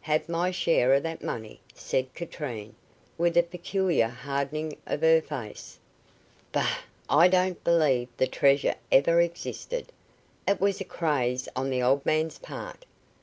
[0.00, 2.74] "Have my share of that money," said Katrine,
[3.18, 5.78] with a peculiar hardening of her face.
[6.52, 6.78] "Bah!
[7.10, 9.92] I don't believe the treasure ever existed.
[10.48, 12.86] It was a craze on the old man's part."